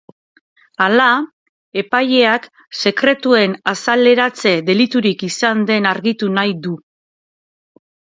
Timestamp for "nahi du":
6.39-6.73